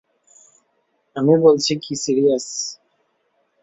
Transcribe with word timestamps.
আমি 1.15 1.33
বলছি 1.43 1.71
কী 1.83 1.93
সিরিয়াস। 1.95 2.45